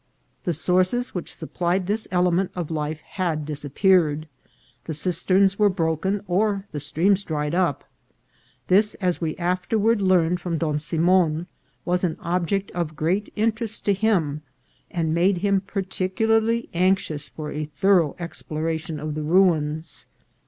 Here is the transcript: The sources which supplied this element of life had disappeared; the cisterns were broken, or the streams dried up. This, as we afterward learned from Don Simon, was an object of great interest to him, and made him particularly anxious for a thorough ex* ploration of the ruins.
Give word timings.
The 0.45 0.53
sources 0.53 1.13
which 1.13 1.31
supplied 1.35 1.85
this 1.85 2.07
element 2.09 2.49
of 2.55 2.71
life 2.71 3.01
had 3.01 3.45
disappeared; 3.45 4.27
the 4.85 4.95
cisterns 4.95 5.59
were 5.59 5.69
broken, 5.69 6.23
or 6.25 6.65
the 6.71 6.79
streams 6.79 7.23
dried 7.23 7.53
up. 7.53 7.83
This, 8.65 8.95
as 8.95 9.21
we 9.21 9.37
afterward 9.37 10.01
learned 10.01 10.39
from 10.41 10.57
Don 10.57 10.79
Simon, 10.79 11.45
was 11.85 12.03
an 12.03 12.17
object 12.19 12.71
of 12.71 12.95
great 12.95 13.31
interest 13.35 13.85
to 13.85 13.93
him, 13.93 14.41
and 14.89 15.13
made 15.13 15.37
him 15.37 15.61
particularly 15.61 16.67
anxious 16.73 17.29
for 17.29 17.51
a 17.51 17.65
thorough 17.65 18.15
ex* 18.17 18.41
ploration 18.41 18.99
of 18.99 19.13
the 19.13 19.21
ruins. 19.21 20.07